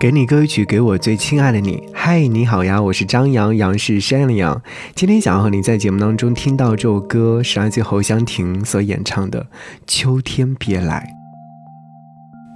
[0.00, 1.82] 给你歌曲，给我最亲爱的你。
[1.92, 4.62] 嗨，你好呀，我是张扬，杨是山的杨。
[4.94, 9.42] 今天想要和你在节目当中听到这首歌，是来自侯湘婷所演唱的
[9.88, 11.12] 《秋天别来》。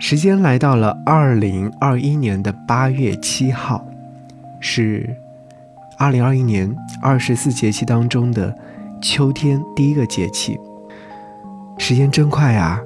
[0.00, 3.84] 时间来到了二零二一年的八月七号，
[4.60, 5.16] 是
[5.98, 6.72] 二零二一年
[7.02, 8.54] 二十四节气当中的
[9.02, 10.56] 秋天第一个节气。
[11.76, 12.80] 时间真快啊，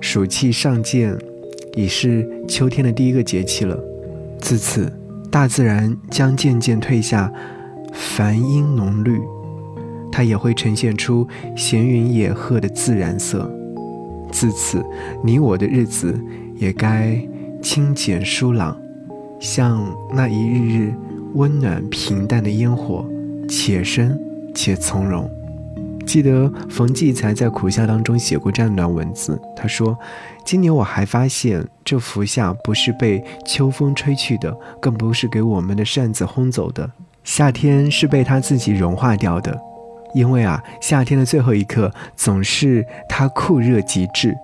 [0.00, 1.14] 暑气上渐，
[1.74, 3.78] 已是秋天的第一个节气了。
[4.48, 4.90] 自此，
[5.30, 7.30] 大自然将渐渐褪下
[7.92, 9.20] 繁阴浓绿，
[10.10, 13.46] 它也会呈现出闲云野鹤的自然色。
[14.32, 14.82] 自此，
[15.22, 16.18] 你我的日子
[16.56, 17.20] 也该
[17.60, 18.74] 清简疏朗，
[19.38, 20.94] 像那一日日
[21.34, 23.04] 温暖平淡的烟火，
[23.50, 24.18] 且深
[24.54, 25.30] 且从容。
[26.08, 29.94] 记得冯骥才在苦夏当中写过这样一段文字，他说
[30.42, 36.90] ：“今年我还发现，这福夏不是被秋风吹去的，更不是给我们的扇子轰走的，
[37.24, 39.54] 夏天是被它自己融化掉的。
[40.14, 44.34] 因为啊，夏天的最后一刻总是它酷热极致。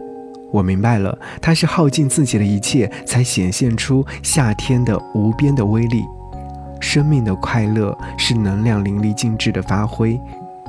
[0.53, 6.05] 我明白了，它是耗尽自己的一切，才显现出夏天的无边的威力。
[6.79, 10.21] 生命的快乐是能量淋漓尽致的发挥。”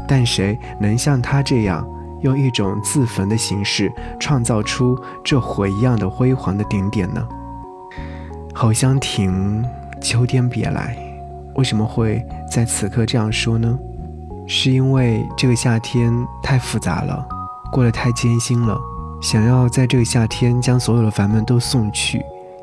[0.07, 1.87] 但谁能像他这样，
[2.21, 7.27] 用一种自焚的形式，创造出这火一样的辉煌的顶点呢？
[8.53, 9.65] 侯湘婷，
[10.01, 10.95] 秋天别来，
[11.55, 13.77] 为什么会在此刻这样说呢？
[14.47, 17.27] 是因为这个夏天太复杂了，
[17.71, 18.79] 过得太艰辛了，
[19.21, 22.21] 想要在这个夏天将所有的烦闷都送去，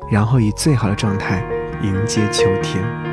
[0.09, 1.43] 然后以最好的状态
[1.81, 3.12] 迎接秋天。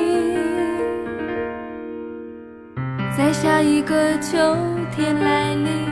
[3.21, 4.57] 在下一个秋。
[4.95, 5.87] 天来临，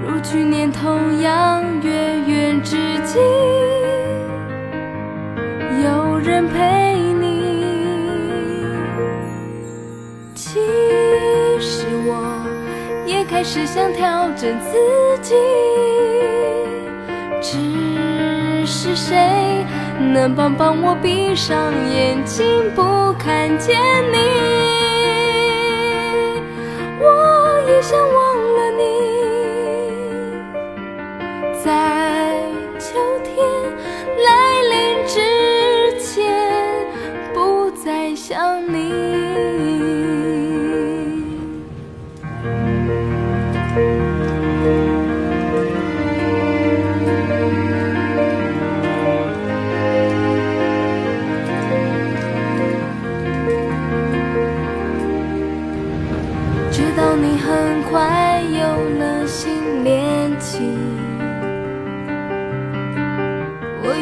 [0.00, 1.90] 如去年同样月
[2.28, 3.18] 圆之际，
[5.82, 8.64] 有人陪你。
[10.36, 10.60] 其
[11.58, 12.46] 实我
[13.04, 15.34] 也开始想调整自己，
[17.42, 19.66] 只是谁
[19.98, 23.76] 能帮帮我闭上眼睛不看见
[24.12, 24.73] 你？
[31.64, 32.30] 在
[32.78, 33.38] 秋天
[34.22, 36.86] 来临之前
[37.32, 38.92] 不再想你。
[56.70, 61.13] 知道你很快有了新恋情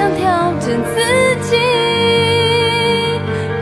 [0.00, 0.94] 想调整自
[1.42, 1.58] 己，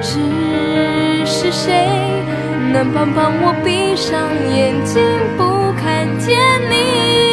[0.01, 1.89] 只是谁
[2.73, 5.03] 能帮帮我闭上眼睛
[5.37, 6.39] 不看见
[6.71, 7.28] 你？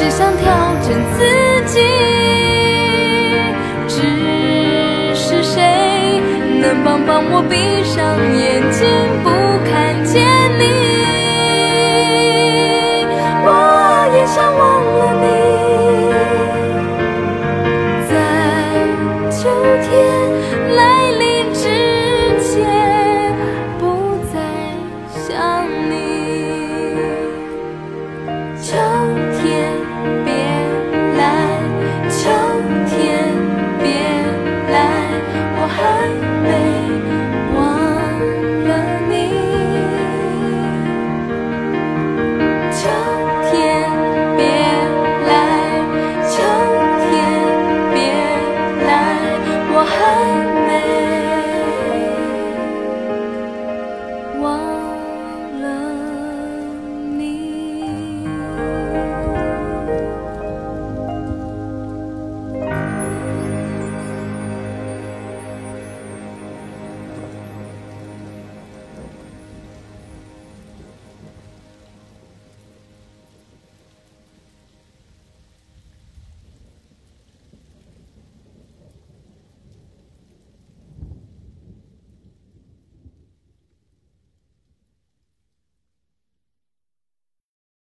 [0.00, 0.46] 只想调
[0.80, 1.20] 整自
[1.66, 1.78] 己，
[3.86, 4.00] 只
[5.14, 5.60] 是谁
[6.58, 7.42] 能帮帮我？
[7.42, 7.54] 闭
[7.84, 8.88] 上眼睛，
[9.22, 9.28] 不
[9.68, 10.24] 看见
[10.58, 10.64] 你。
[13.44, 13.48] 我
[14.14, 14.60] 也想忘
[14.96, 15.28] 了你，
[18.08, 18.10] 在
[19.30, 19.38] 秋
[19.84, 19.88] 天
[20.76, 20.80] 来
[21.18, 21.62] 临之
[22.40, 22.56] 前，
[23.78, 23.84] 不
[24.32, 24.34] 再
[25.28, 25.28] 想
[25.90, 25.92] 你。